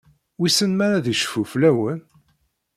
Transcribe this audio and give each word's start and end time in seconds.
Wissen 0.39 0.71
ma 0.77 0.87
ad 0.97 1.05
icfu 1.13 1.43
fell-awen? 1.51 1.99